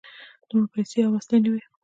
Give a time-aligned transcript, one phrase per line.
[0.49, 1.61] دومره پیسې او وسلې نه وې.